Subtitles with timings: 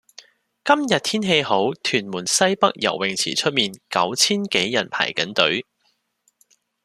[0.65, 5.63] 今日天氣好，屯門西北游泳池出面九千幾人排緊隊。